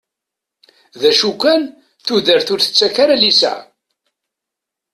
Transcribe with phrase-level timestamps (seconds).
[1.01, 1.61] D acu kan
[2.05, 3.57] tudert ur tettak ara liseɛ.